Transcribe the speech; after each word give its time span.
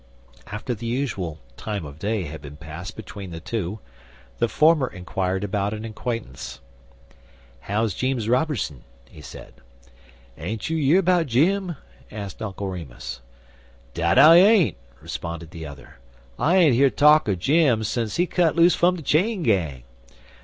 After 0.47 0.73
the 0.73 0.87
usual 0.87 1.37
"time 1.57 1.85
of 1.85 1.99
day" 1.99 2.23
had 2.23 2.41
been 2.41 2.57
passed 2.57 2.95
between 2.95 3.29
the 3.29 3.39
two, 3.39 3.77
the 4.39 4.47
former 4.47 4.87
inquired 4.87 5.43
about 5.43 5.75
an 5.75 5.85
acquaintance. 5.85 6.59
"How's 7.59 7.93
Jeems 7.93 8.27
Rober'son?" 8.27 8.81
he 9.07 9.19
asked. 9.19 9.61
"Ain't 10.39 10.71
you 10.71 10.77
year 10.77 11.03
'bout 11.03 11.27
Jim?" 11.27 11.75
asked 12.09 12.41
Uncle 12.41 12.67
Remus. 12.69 13.21
"Dat 13.93 14.17
I 14.17 14.37
ain't," 14.37 14.77
responded 15.01 15.51
the 15.51 15.67
other; 15.67 15.99
"I 16.39 16.55
ain't 16.55 16.73
hear 16.73 16.89
talk 16.89 17.29
er 17.29 17.35
Jem 17.35 17.83
sence 17.83 18.15
he 18.15 18.25
cut 18.25 18.55
loose 18.55 18.73
fum 18.73 18.95
de 18.95 19.03
chain 19.03 19.43
gang. 19.43 19.83